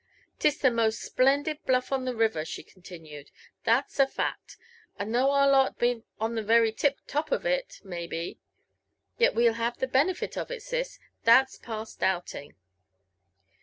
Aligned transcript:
Tis 0.39 0.57
the 0.57 0.71
most 0.71 0.99
splendid 0.99 1.63
bludon 1.63 2.05
theriVer," 2.07 2.43
she 2.47 2.63
continued,'' 2.63 3.29
that's 3.65 3.99
a 3.99 4.07
fact; 4.07 4.57
and 4.97 5.13
though 5.13 5.29
our 5.29 5.47
lot 5.47 5.77
bean*t 5.77 6.07
on 6.19 6.33
the 6.33 6.41
very 6.41 6.71
tip 6.71 6.99
lop 7.09 7.31
of 7.31 7.45
it, 7.45 7.79
maybe, 7.83 8.39
yet 9.19 9.35
we'll 9.35 9.53
have 9.53 9.77
the 9.77 9.85
benefit 9.85 10.39
of 10.39 10.49
it, 10.49 10.63
sis, 10.63 10.97
that's 11.23 11.55
past 11.59 11.99
doubling." 11.99 12.55